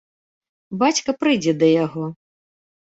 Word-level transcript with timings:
Бацька 0.85 1.17
прыйдзе 1.21 1.57
да 1.61 1.67
яго. 1.85 2.13